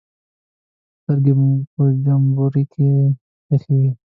[0.99, 2.89] سترګې به مو په جمبوري کې
[3.47, 3.91] ښخې وې.